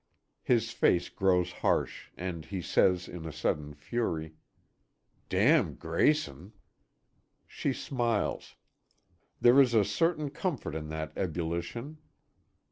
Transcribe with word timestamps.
His 0.41 0.71
face 0.71 1.09
grows 1.09 1.51
harsh, 1.51 2.09
and 2.17 2.45
he 2.45 2.59
says 2.59 3.07
in 3.07 3.27
a 3.27 3.31
sudden 3.31 3.75
fury: 3.75 4.33
"Damn 5.29 5.75
Grayson!" 5.75 6.53
She 7.45 7.71
smiles. 7.71 8.55
There 9.41 9.61
is 9.61 9.75
a 9.75 9.85
certain 9.85 10.31
comfort 10.31 10.73
in 10.73 10.89
that 10.89 11.15
ebullition. 11.15 11.99